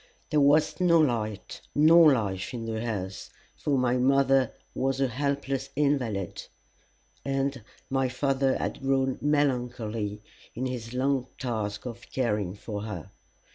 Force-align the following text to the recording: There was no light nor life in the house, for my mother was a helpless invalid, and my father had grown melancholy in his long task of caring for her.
There 0.31 0.41
was 0.41 0.79
no 0.81 0.99
light 0.99 1.61
nor 1.75 2.11
life 2.13 2.55
in 2.55 2.65
the 2.65 2.83
house, 2.83 3.29
for 3.55 3.77
my 3.77 3.97
mother 3.97 4.51
was 4.73 4.99
a 4.99 5.05
helpless 5.07 5.69
invalid, 5.75 6.47
and 7.23 7.63
my 7.87 8.09
father 8.09 8.57
had 8.57 8.81
grown 8.81 9.19
melancholy 9.21 10.23
in 10.55 10.65
his 10.65 10.95
long 10.95 11.27
task 11.37 11.85
of 11.85 12.09
caring 12.11 12.55
for 12.55 12.81
her. 12.81 13.11